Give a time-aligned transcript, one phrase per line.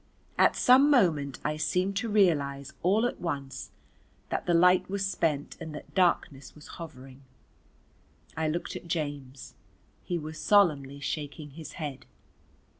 [0.35, 3.69] At some moment I seemed to realise all at once
[4.29, 7.21] that the light was spent and that darkness was hovering,
[8.35, 9.53] I looked at James,
[10.03, 12.07] he was solemnly shaking his head.